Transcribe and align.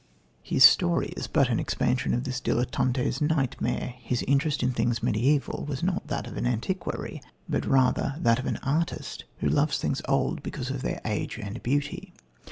His 0.41 0.63
story 0.63 1.09
is 1.15 1.27
but 1.27 1.49
an 1.49 1.59
expansion 1.59 2.15
of 2.15 2.23
this 2.23 2.41
dilettante's 2.41 3.21
nightmare. 3.21 3.93
His 3.99 4.23
interest 4.23 4.63
in 4.63 4.71
things 4.71 5.03
mediaeval 5.03 5.65
was 5.69 5.83
not 5.83 6.07
that 6.07 6.25
of 6.25 6.37
an 6.37 6.47
antiquary, 6.47 7.21
but 7.47 7.67
rather 7.67 8.15
that 8.17 8.39
of 8.39 8.47
an 8.47 8.57
artist 8.63 9.25
who 9.41 9.47
loves 9.47 9.77
things 9.77 10.01
old 10.09 10.41
because 10.41 10.71
of 10.71 10.81
their 10.81 11.01
age 11.05 11.37
and 11.37 11.61
beauty. 11.61 12.15